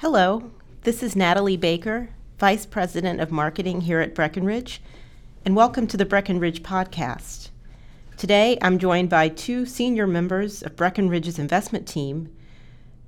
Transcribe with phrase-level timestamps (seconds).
[0.00, 4.80] Hello, this is Natalie Baker, Vice President of Marketing here at Breckinridge,
[5.44, 7.50] and welcome to the Breckinridge Podcast.
[8.16, 12.32] Today, I'm joined by two senior members of Breckinridge's investment team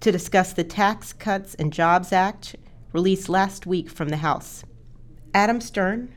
[0.00, 2.56] to discuss the Tax Cuts and Jobs Act
[2.92, 4.64] released last week from the House.
[5.32, 6.12] Adam Stern,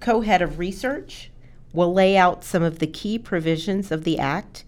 [0.00, 1.30] co head of research,
[1.72, 4.64] will lay out some of the key provisions of the Act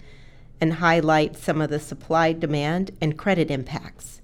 [0.60, 4.20] and highlight some of the supply, demand, and credit impacts,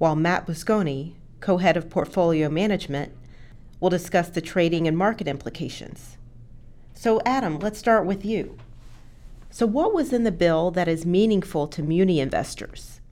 [0.00, 3.12] while Matt Buscone, co head of portfolio management,
[3.80, 6.16] will discuss the trading and market implications.
[6.94, 8.56] So, Adam, let's start with you.
[9.50, 13.02] So, what was in the bill that is meaningful to muni investors?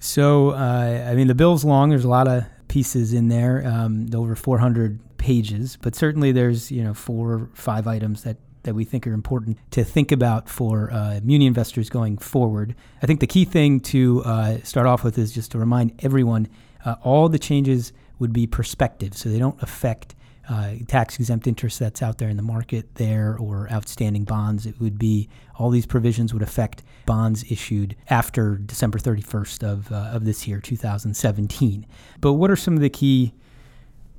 [0.00, 1.90] So, uh, I mean, the bill's long.
[1.90, 6.82] There's a lot of pieces in there, um, over 400 pages, but certainly there's you
[6.82, 10.90] know four or five items that that we think are important to think about for
[10.92, 12.74] uh, muni investors going forward.
[13.02, 16.48] I think the key thing to uh, start off with is just to remind everyone
[16.84, 20.14] uh, all the changes would be prospective, so they don't affect
[20.48, 24.66] uh, tax exempt interest that's out there in the market there or outstanding bonds.
[24.66, 30.10] It would be all these provisions would affect bonds issued after December 31st of, uh,
[30.12, 31.86] of this year, 2017.
[32.20, 33.34] But what are some of the key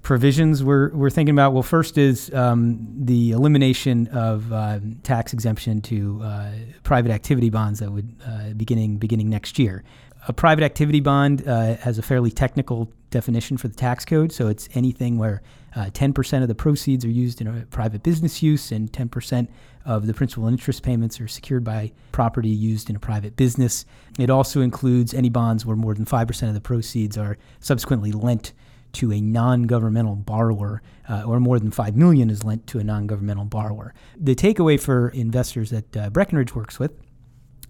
[0.03, 1.53] provisions we're, we're thinking about?
[1.53, 6.51] Well, first is um, the elimination of uh, tax exemption to uh,
[6.83, 9.83] private activity bonds that would uh, beginning beginning next year.
[10.27, 14.47] A private activity bond uh, has a fairly technical definition for the tax code, so
[14.47, 15.41] it's anything where
[15.75, 19.47] uh, 10% of the proceeds are used in a private business use, and 10%
[19.85, 23.85] of the principal interest payments are secured by property used in a private business.
[24.17, 28.53] It also includes any bonds where more than 5% of the proceeds are subsequently lent
[28.93, 33.45] to a non-governmental borrower, uh, or more than five million is lent to a non-governmental
[33.45, 33.93] borrower.
[34.17, 36.93] The takeaway for investors that uh, Breckinridge works with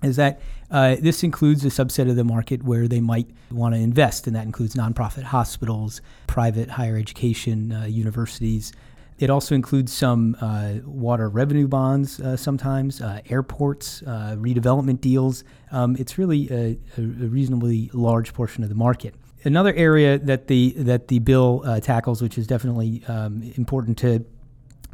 [0.04, 3.80] is that uh, this includes a subset of the market where they might want to
[3.80, 8.74] invest, and that includes nonprofit hospitals, private higher education, uh, universities.
[9.20, 15.44] It also includes some uh, water revenue bonds uh, sometimes, airports, redevelopment deals.
[15.72, 19.16] Um, it's really a, a, reasonably large portion of the market.
[19.46, 24.26] Another area that the that the bill tackles, which is definitely um, important to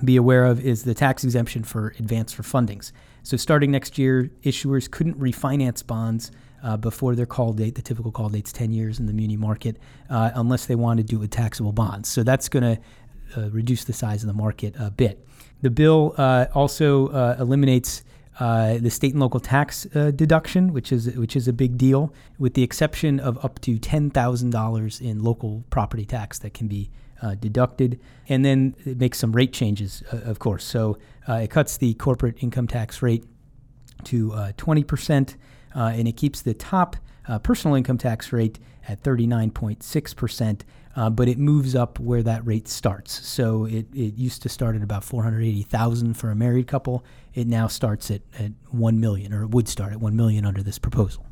[0.04, 2.92] be aware of, is the tax exemption for advance refundings.
[3.24, 6.32] So starting next year, issuers couldn't refinance bonds
[6.64, 7.76] uh, before their call date.
[7.76, 9.78] The typical call date's 10 years in the muni market,
[10.10, 12.10] uh, unless they want to do with taxable bonds.
[12.10, 12.82] So that's going to
[13.38, 15.26] uh, reduce the size of the market a bit.
[15.62, 18.04] The bill uh, also uh, eliminates
[18.40, 22.54] uh, the state and local tax deduction, which is which is a big deal, with
[22.54, 26.90] the exception of up to ten thousand dollars in local property tax that can be
[27.22, 28.00] uh, deducted.
[28.28, 30.64] And then it makes some rate changes, uh, of course.
[30.64, 30.98] So
[31.28, 33.26] uh, it cuts the corporate income tax rate
[34.06, 35.36] to 20%,
[35.76, 36.96] uh, uh, and it keeps the top
[37.44, 40.62] personal income tax rate at 39.6%.
[41.00, 43.26] Uh, but it moves up where that rate starts.
[43.26, 47.06] So it, it used to start at about 480,000 for a married couple.
[47.34, 50.62] It now starts at, at 1 million, or it would start at 1 million under
[50.62, 51.26] this proposal.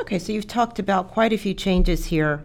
[0.00, 2.44] Okay, so you've talked about quite a few changes here.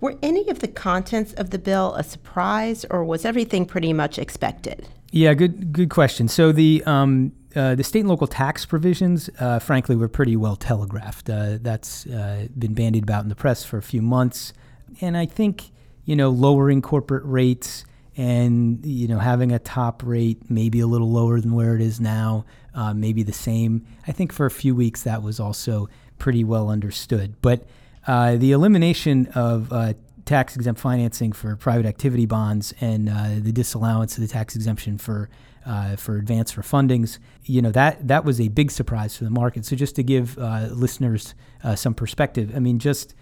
[0.00, 4.18] Were any of the contents of the bill a surprise, or was everything pretty much
[4.18, 4.88] expected?
[5.12, 6.26] Yeah, good good question.
[6.26, 10.56] So the um, uh, the state and local tax provisions, uh, frankly, were pretty well
[10.56, 11.30] telegraphed.
[11.30, 14.52] Uh, that's uh, been bandied about in the press for a few months,
[15.00, 15.70] and I think
[16.04, 17.84] you know lowering corporate rates
[18.16, 22.00] and you know having a top rate maybe a little lower than where it is
[22.00, 22.44] now,
[22.74, 23.86] uh, maybe the same.
[24.06, 25.88] I think for a few weeks that was also
[26.18, 27.66] pretty well understood, but
[28.06, 29.94] uh, the elimination of uh,
[30.24, 34.98] tax exempt financing for private activity bonds and uh, the disallowance of the tax exemption
[34.98, 35.28] for
[35.64, 39.64] uh, for advance refundings, you know that that was a big surprise for the market.
[39.64, 41.34] So just to give uh, listeners
[41.76, 43.14] some perspective, I mean, just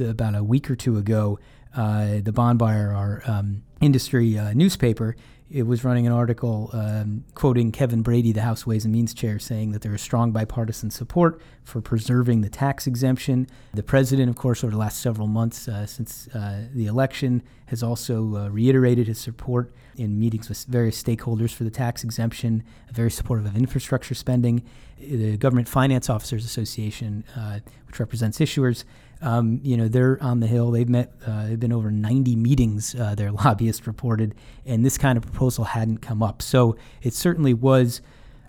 [0.00, 1.38] about a week or two ago,
[1.74, 5.16] the Bond Buyer, our um, industry newspaper,
[5.50, 9.38] it was running an article um, quoting Kevin Brady, the House Ways and Means chair,
[9.38, 13.46] saying that there is strong bipartisan support for preserving the tax exemption.
[13.74, 17.82] The president, of course, over the last several months uh, since uh, the election, has
[17.82, 23.10] also uh, reiterated his support in meetings with various stakeholders for the tax exemption, very
[23.10, 24.64] supportive of infrastructure spending.
[24.98, 28.84] The Government Finance Officers Association, uh, which represents issuers,
[29.22, 30.70] um, you know, they're on the Hill.
[30.70, 34.34] They've met, uh, they've been over 90 meetings, uh, their lobbyists reported,
[34.66, 36.42] and this kind of proposal hadn't come up.
[36.42, 38.00] So it certainly was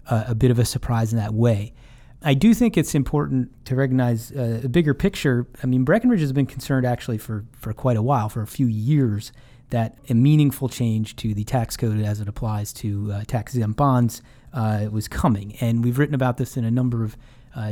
[0.09, 1.73] uh, a bit of a surprise in that way.
[2.21, 5.45] I do think it's important to recognize uh, a bigger picture.
[5.61, 8.65] I mean, Breckinridge has been concerned actually for, for quite a while, for a few
[8.65, 9.31] years,
[9.69, 13.77] that a meaningful change to the tax code as it applies to uh, tax exempt
[13.77, 14.21] bonds
[14.53, 15.55] uh, was coming.
[15.61, 17.15] And we've written about this in a number of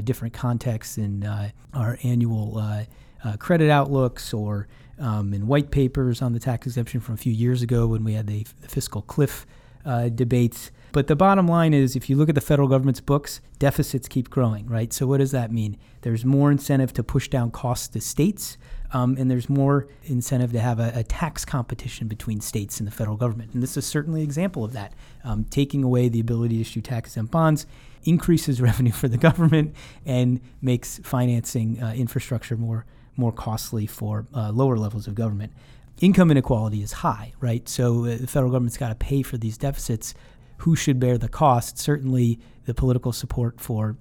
[0.01, 2.83] different contexts in uh, our annual uh,
[3.23, 4.67] uh, credit outlooks or
[4.99, 8.13] um, in white papers on the tax exemption from a few years ago when we
[8.13, 9.45] had the, the fiscal cliff
[9.85, 10.71] uh, debates.
[10.93, 14.29] But the bottom line is if you look at the federal government's books, deficits keep
[14.29, 14.93] growing, right?
[14.93, 15.75] So, what does that mean?
[16.01, 18.59] There's more incentive to push down costs to states,
[18.91, 22.91] um, and there's more incentive to have a, a, tax competition between states and the
[22.91, 23.55] federal government.
[23.55, 24.93] And this is certainly an example of that.
[25.23, 27.65] Um, taking away the ability to issue tax exempt bonds
[28.03, 29.75] increases revenue for the government
[30.05, 32.85] and makes financing uh, infrastructure more
[33.15, 35.53] more costly for uh, lower levels of government.
[36.01, 37.69] Income inequality is high, right?
[37.69, 40.15] So uh, the federal government's got to pay for these deficits.
[40.63, 41.77] Who should bear the cost?
[41.77, 43.97] Certainly, the political support for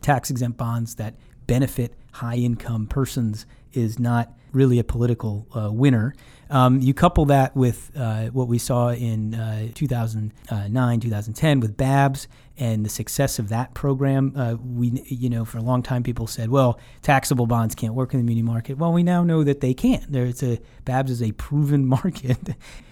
[0.00, 1.14] tax exempt bonds that
[1.46, 6.14] benefit high income persons is not really a political uh, winner.
[6.50, 12.26] Um, you couple that with uh, what we saw in uh, 2009, 2010 with BABS
[12.56, 14.32] and the success of that program.
[14.34, 18.14] Uh, we, you know, for a long time people said, well, taxable bonds can't work
[18.14, 18.78] in the muni market.
[18.78, 20.06] Well, we now know that they can.
[20.08, 22.38] There's a BABS is a proven market,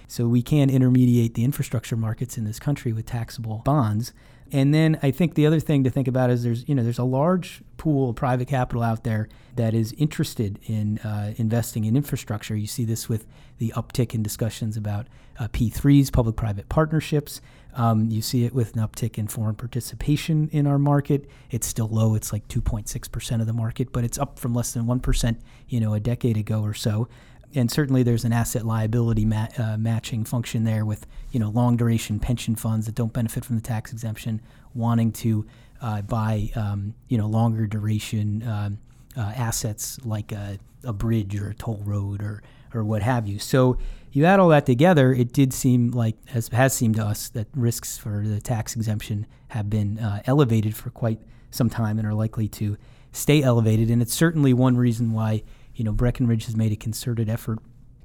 [0.07, 4.13] so we can intermediate the infrastructure markets in this country with taxable bonds.
[4.53, 6.99] And then I think the other thing to think about is there's you know there's
[6.99, 11.97] a large pool of private capital out there that is interested in uh, investing in
[11.97, 12.55] infrastructure.
[12.55, 13.27] You see this with
[13.59, 15.09] the uptick in discussions about
[15.39, 17.41] uh, P3s, public-private partnerships.
[17.75, 21.29] Um, you see it with an uptick in foreign participation in our market.
[21.51, 24.73] It's still low; it's like 2.6 percent of the market, but it's up from less
[24.73, 27.09] than one percent, you know, a decade ago or so
[27.57, 31.77] and certainly there's an asset liability ma- uh, matching function there with you know long
[31.77, 34.41] duration pension funds that don't benefit from the tax exemption
[34.75, 35.47] wanting to
[35.81, 38.79] uh, buy um, you know longer duration um,
[39.17, 42.43] uh, assets like a, a, bridge or a toll road or
[42.75, 43.39] or what have you.
[43.39, 43.79] So
[44.13, 47.49] you add all that together, it did seem like as has seemed to us that
[47.55, 51.21] risks for the tax exemption have been uh, elevated for quite
[51.51, 52.77] some time and are likely to
[53.13, 53.91] stay elevated.
[53.91, 55.43] And it's certainly one reason why
[55.77, 57.59] you know, Breckinridge has made a concerted effort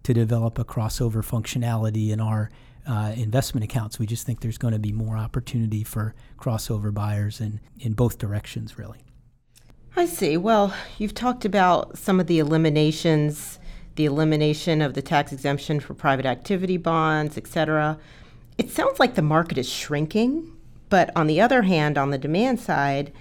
[0.04, 2.52] to develop a crossover functionality in our
[2.88, 3.98] uh, investment accounts.
[3.98, 8.18] We just think there's going to be more opportunity for crossover buyers in, in both
[8.18, 9.00] directions, really.
[9.96, 10.38] I see.
[10.38, 13.60] Well, you've talked about some of the eliminations,
[13.96, 17.98] the elimination of the tax exemption for private activity bonds, et cetera.
[18.58, 20.52] It sounds like the market is shrinking,
[20.90, 23.14] but on the other hand, on the demand side,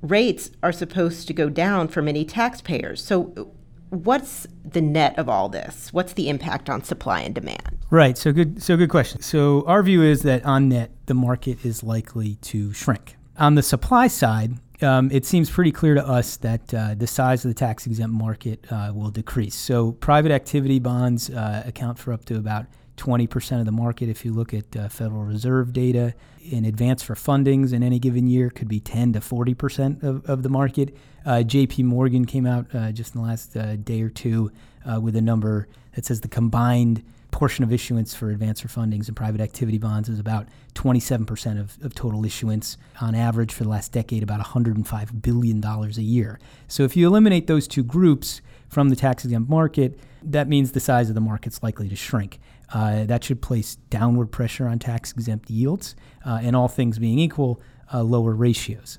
[0.00, 3.02] rates are supposed to go down for many taxpayers.
[3.02, 3.52] So,
[3.90, 5.92] what's the net of all this?
[5.92, 7.78] What's the impact on supply and demand?
[7.90, 8.18] Right.
[8.18, 8.62] So good.
[8.62, 9.22] So good question.
[9.22, 13.16] So our view is that on net, the market is likely to shrink.
[13.38, 17.44] On the supply side, um, it seems pretty clear to us that uh, the size
[17.44, 19.54] of the tax exempt market uh, will decrease.
[19.54, 22.66] So private activity bonds uh, account for up to about
[22.98, 24.08] 20% of the market.
[24.08, 26.14] If you look at uh, Federal Reserve data,
[26.50, 30.48] in advance refundings in any given year could be 10 to 40% of, of the
[30.48, 30.96] market.
[31.24, 34.50] Uh, JP Morgan came out uh, just in the last uh, day or two
[34.90, 39.16] uh, with a number that says the combined portion of issuance for advance refundings and
[39.16, 43.92] private activity bonds is about 27% of, of total issuance on average for the last
[43.92, 46.40] decade, about $105 billion a year.
[46.66, 50.80] So if you eliminate those two groups from the tax exempt market, that means the
[50.80, 52.40] size of the market's likely to shrink.
[52.72, 57.18] Uh, that should place downward pressure on tax exempt yields, uh, and all things being
[57.18, 57.60] equal,
[57.92, 58.98] uh, lower ratios.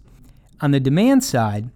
[0.61, 1.69] On the demand side,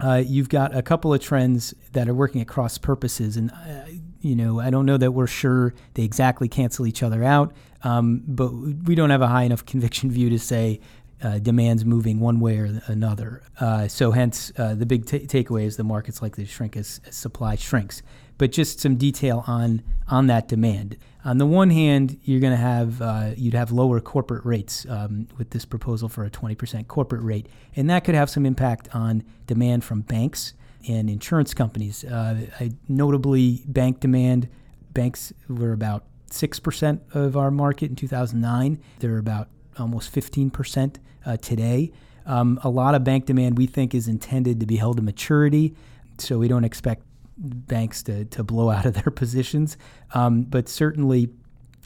[0.00, 3.86] uh, you've got a couple of trends that are working at cross purposes, and uh,
[4.20, 8.22] you know I don't know that we're sure they exactly cancel each other out, um,
[8.26, 10.80] but we don't have a high enough conviction view to say
[11.22, 13.42] uh, demand's moving one way or another.
[13.58, 17.00] Uh, so, hence, uh, the big t- takeaway is the market's likely to shrink as,
[17.06, 18.02] as, supply shrinks.
[18.38, 20.96] But just some detail on on that demand.
[21.24, 25.26] On the one hand, you're going to have uh, you'd have lower corporate rates um,
[25.36, 29.24] with this proposal for a 20% corporate rate, and that could have some impact on
[29.46, 30.54] demand from banks
[30.88, 32.04] and insurance companies.
[32.04, 34.48] Uh, I, notably, bank demand.
[34.92, 38.80] Banks were about six percent of our market in 2009.
[39.00, 41.92] They're about almost 15% uh, today.
[42.24, 45.74] Um, a lot of bank demand we think is intended to be held to maturity,
[46.18, 47.02] so we don't expect
[47.36, 49.76] banks to, to blow out of their positions.
[50.14, 51.30] Um, but certainly,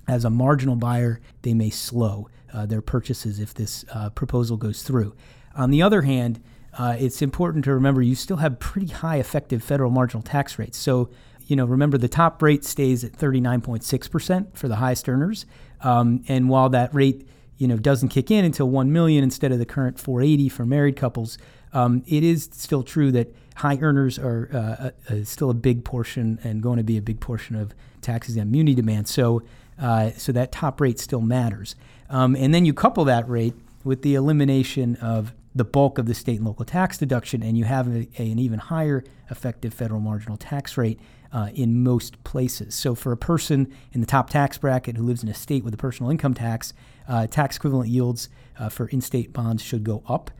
[0.08, 4.82] as a marginal buyer, they may slow uh, their purchases if this uh, proposal goes
[4.82, 5.14] through.
[5.54, 6.42] On the other hand,
[6.78, 10.78] uh, it's important to remember you still have pretty high effective federal marginal tax rates.
[10.78, 11.10] So,
[11.46, 15.46] you know, remember the top rate stays at 39.6% for the highest earners.
[15.80, 17.26] Um, and while that rate
[17.60, 20.96] you know doesn't kick in until 1 million instead of the current 480 for married
[20.96, 21.36] couples
[21.72, 26.38] um, it is still true that high earners are uh, uh, still a big portion
[26.42, 29.42] and going to be a big portion of tax exempt muni demand so
[29.78, 31.74] uh, so that top rate still matters
[32.08, 36.14] um, and then you couple that rate with the elimination of the bulk of the
[36.14, 40.00] state and local tax deduction, and you have a, a, an even higher effective federal
[40.00, 41.00] marginal tax rate
[41.32, 42.74] uh, in most places.
[42.74, 45.74] So, for a person in the top tax bracket who lives in a state with
[45.74, 46.72] a personal income tax,
[47.08, 50.30] uh, tax equivalent yields uh, for in state bonds should go up.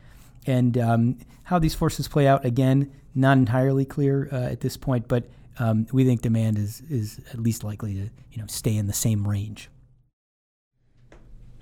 [0.47, 5.07] And um, how these forces play out, again, not entirely clear uh, at this point,
[5.07, 5.29] but
[5.59, 8.93] um, we think demand is, is at least likely to you know, stay in the
[8.93, 9.69] same range.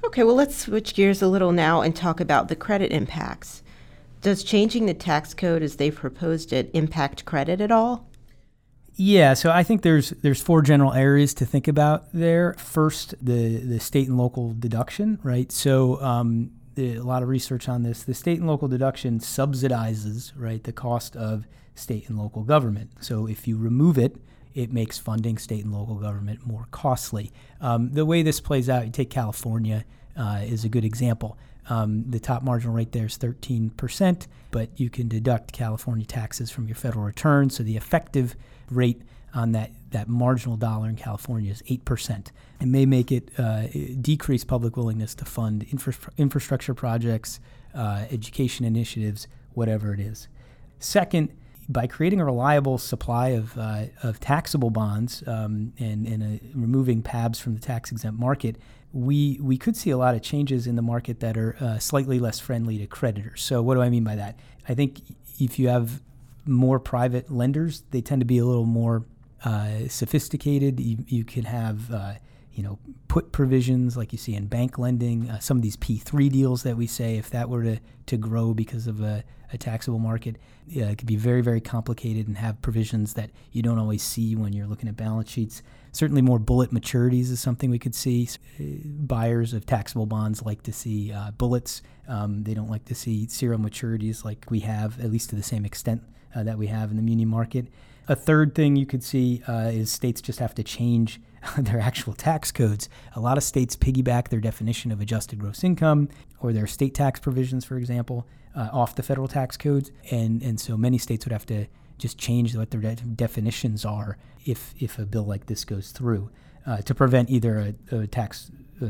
[0.04, 3.64] Okay, well, let's switch gears a little now and talk about the credit impacts.
[4.22, 8.10] Does changing the tax code as they've proposed it impact credit at all?
[8.96, 12.54] Yeah, so I think there's there's four general areas to think about there.
[12.58, 15.50] First, the the state and local deduction, right?
[15.54, 18.04] So um, the, a lot of research on this.
[18.04, 22.92] The state and local deduction subsidizes, right, the cost of state and local government.
[23.02, 24.16] So if you remove it,
[24.54, 27.32] it makes funding state and local government more costly.
[27.62, 29.86] Um, the way this plays out, you take California
[30.18, 31.38] uh, is a good example.
[31.70, 36.68] Um, the top marginal rate there is 13%, but you can deduct California taxes from
[36.68, 37.50] your federal return.
[37.50, 38.36] So the effective
[38.72, 39.02] rate
[39.34, 42.28] on that, that marginal dollar in California is 8%.
[42.62, 43.68] It may make it uh,
[44.02, 47.40] decrease public willingness to fund infra- infrastructure projects,
[47.74, 50.28] uh, education initiatives, whatever it is.
[50.80, 51.30] Second,
[51.68, 57.04] by creating a reliable supply of, uh, of taxable bonds um, and, and uh, removing
[57.04, 58.56] PABs from the tax exempt market,
[58.92, 62.18] we, we could see a lot of changes in the market that are uh, slightly
[62.18, 63.44] less friendly to creditors.
[63.44, 64.40] So, what do I mean by that?
[64.68, 65.02] I think
[65.40, 66.02] if you have
[66.46, 69.04] more private lenders, they tend to be a little more
[69.44, 70.80] uh, sophisticated.
[70.80, 72.14] You, you can have uh,
[72.60, 72.78] you know,
[73.08, 76.76] put provisions like you see in bank lending, uh, some of these P3 deals that
[76.76, 80.36] we say, if that were to, to grow because of a, a taxable market,
[80.68, 84.52] it could be very, very complicated and have provisions that you don't always see when
[84.52, 85.62] you're looking at balance sheets.
[85.94, 88.28] Certainly, more bullet maturities is something we could see.
[88.60, 91.82] Uh, buyers of taxable bonds like to see uh, bullets.
[92.10, 95.44] Um, they don't like to see serial maturities like we have, at least to the
[95.44, 96.04] same extent
[96.36, 97.68] uh, that we have in the muni market.
[98.10, 101.22] A third thing you could see uh, is states just have to change
[101.58, 102.90] their actual tax codes.
[103.16, 107.20] A lot of states piggyback their definition of adjusted gross income or their state tax
[107.20, 111.32] provisions, for example, uh, off the federal tax codes, and and so many states would
[111.32, 111.68] have to
[112.00, 116.32] just change what their de- definitions are if if a bill like this goes through
[116.66, 118.50] uh, to prevent either a, a tax
[118.82, 118.88] uh,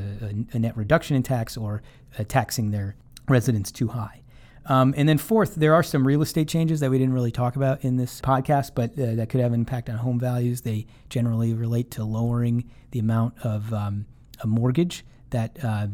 [0.53, 1.81] a net reduction in tax or
[2.17, 2.95] uh, taxing their
[3.27, 4.21] residents too high.
[4.65, 7.55] Um, and then fourth, there are some real estate changes that we didn't really talk
[7.55, 10.61] about in this podcast, but uh, that could have an impact on home values.
[10.61, 14.05] They generally relate to lowering the amount of um,
[14.41, 15.87] a mortgage that uh,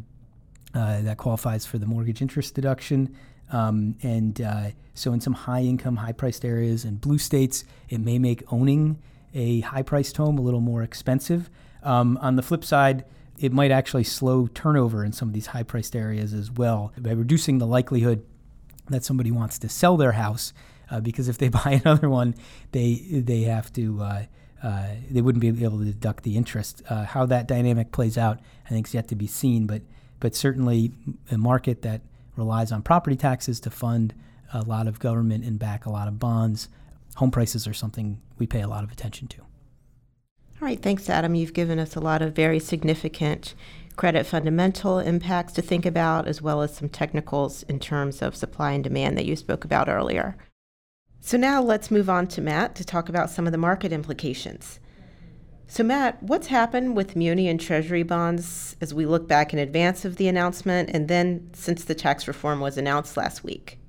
[0.74, 3.16] uh, that qualifies for the mortgage interest deduction.
[3.52, 8.44] Um, and uh, so, in some high-income, high-priced areas and blue states, it may make
[8.52, 9.02] owning
[9.34, 11.50] a high-priced home a little more expensive.
[11.84, 13.06] Um, on the flip side,
[13.40, 17.60] it might actually slow turnover in some of these high-priced areas as well by reducing
[17.60, 18.26] the likelihood
[18.90, 20.54] that somebody wants to sell their house
[20.90, 22.36] uh, because if they buy another one,
[22.72, 24.26] they they have to uh,
[24.64, 26.82] uh, they wouldn't be able to deduct the interest.
[26.90, 29.68] Uh, how that dynamic plays out, I think, is yet to be seen.
[29.68, 29.82] But
[30.20, 30.92] but certainly
[31.32, 32.02] a market that
[32.36, 34.14] relies on property taxes to fund
[34.54, 36.70] a lot of government and back a lot of bonds,
[37.16, 39.42] home prices are something we pay a lot of attention to.
[39.42, 41.36] All right, thanks, Adam.
[41.36, 43.56] You've given us a lot of very significant
[43.96, 48.72] credit fundamental impacts to think about, as well as some technicals in terms of supply
[48.72, 50.38] and demand that you spoke about earlier.
[51.22, 54.80] So now let's move on to Matt to talk about some of the market implications.
[55.68, 60.06] So, Matt, what's happened with Muni and Treasury bonds as we look back in advance
[60.06, 63.80] of the announcement and then since the tax reform was announced last week?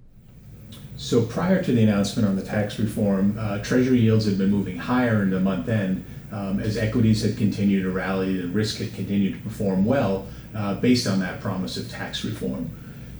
[0.97, 4.79] So, prior to the announcement on the tax reform, uh, Treasury yields had been moving
[4.79, 9.35] higher into month end um, as equities had continued to rally and risk had continued
[9.35, 12.71] to perform well uh, based on that promise of tax reform.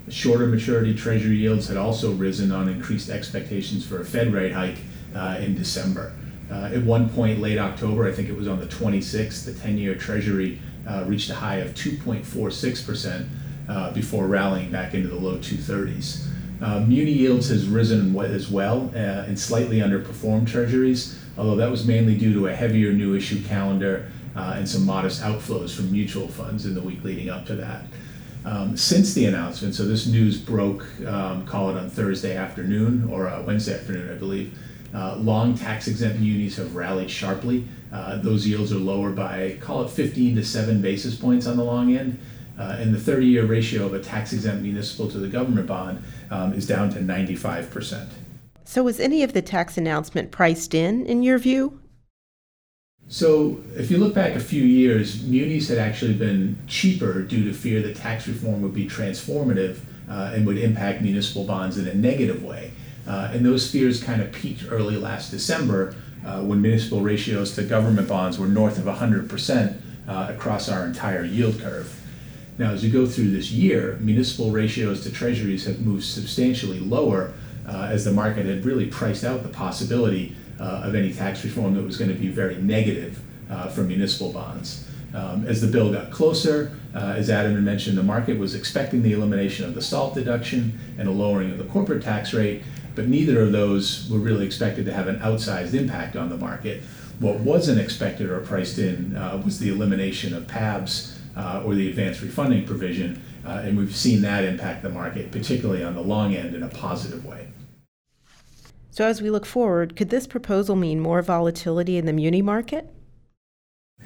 [0.09, 4.79] Shorter maturity treasury yields had also risen on increased expectations for a Fed rate hike
[5.15, 6.13] uh, in December.
[6.51, 9.79] Uh, at one point, late October, I think it was on the 26th, the 10
[9.79, 13.29] year treasury uh, reached a high of 2.46%
[13.69, 16.29] uh, before rallying back into the low 230s.
[16.63, 22.17] Uh, muni yields has risen as well and slightly underperformed treasuries, although that was mainly
[22.17, 26.67] due to a heavier new issue calendar uh, and some modest outflows from mutual funds
[26.67, 27.85] in the week leading up to that.
[28.45, 33.29] Um, since the announcement, so this news broke, um, call it on Thursday afternoon or
[33.29, 34.57] uh, Wednesday afternoon, I believe.
[34.95, 37.67] Uh, long tax exempt munis have rallied sharply.
[37.93, 41.65] Uh, those yields are lower by, call it 15 to 7 basis points on the
[41.65, 42.19] long end.
[42.59, 46.03] Uh, and the 30 year ratio of a tax exempt municipal to the government bond
[46.31, 48.09] um, is down to 95%.
[48.69, 51.81] So, was any of the tax announcement priced in, in your view?
[53.07, 57.53] So, if you look back a few years, munis had actually been cheaper due to
[57.53, 59.79] fear that tax reform would be transformative
[60.11, 62.73] uh, and would impact municipal bonds in a negative way.
[63.07, 65.95] Uh, and those fears kind of peaked early last December
[66.27, 71.23] uh, when municipal ratios to government bonds were north of 100% uh, across our entire
[71.23, 72.03] yield curve.
[72.59, 77.33] Now, as you go through this year, municipal ratios to treasuries have moved substantially lower
[77.67, 81.75] uh, as the market had really priced out the possibility uh, of any tax reform
[81.75, 83.21] that was going to be very negative
[83.51, 84.89] uh, for municipal bonds.
[85.15, 89.03] Um, as the bill got closer, uh, as Adam had mentioned, the market was expecting
[89.03, 92.63] the elimination of the SALT deduction and a lowering of the corporate tax rate,
[92.95, 96.83] but neither of those were really expected to have an outsized impact on the market.
[97.19, 101.89] What wasn't expected or priced in uh, was the elimination of PABs uh, or the
[101.89, 106.35] advanced refunding provision, uh, and we've seen that impact the market, particularly on the long
[106.35, 107.49] end, in a positive way.
[108.97, 112.89] So, as we look forward, could this proposal mean more volatility in the muni market?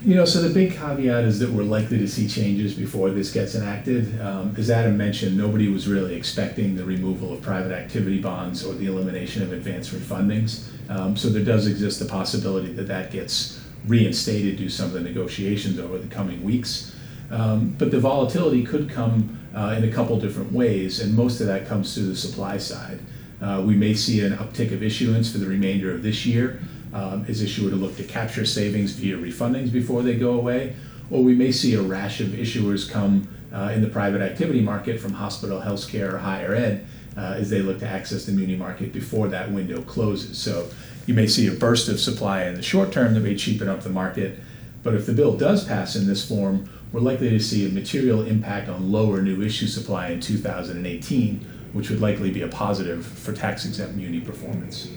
[0.02, 3.32] You know, so the big caveat is that we're likely to see changes before this
[3.32, 4.20] gets enacted.
[4.20, 8.75] Um, as Adam mentioned, nobody was really expecting the removal of private activity bonds or
[8.75, 10.66] the elimination of advanced refundings.
[10.90, 14.94] Um, so there does exist a possibility that that gets reinstated due to some of
[14.94, 16.97] the negotiations over the coming weeks.
[17.30, 21.47] Um, but the volatility could come uh, in a couple different ways, and most of
[21.47, 22.99] that comes through the supply side.
[23.42, 26.61] Uh, we may see an uptick of issuance for the remainder of this year
[26.92, 30.75] um, is issuer to look to capture savings via refundings before they go away,
[31.11, 35.00] or we may see a rash of issuers come uh, in the private activity market
[35.00, 38.92] from hospital, healthcare, or higher ed uh, as they look to access the muni market
[38.92, 40.38] before that window closes.
[40.38, 40.68] So
[41.06, 43.82] you may see a burst of supply in the short term that may cheapen up
[43.82, 44.38] the market,
[44.82, 48.25] but if the bill does pass in this form, we're likely to see a material
[48.25, 53.33] impact on lower new issue supply in 2018, which would likely be a positive for
[53.33, 54.89] tax exempt muni performance.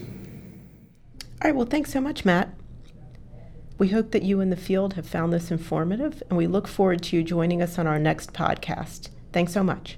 [1.42, 2.54] All right, well, thanks so much, Matt.
[3.78, 7.02] We hope that you in the field have found this informative, and we look forward
[7.04, 9.10] to you joining us on our next podcast.
[9.32, 9.98] Thanks so much.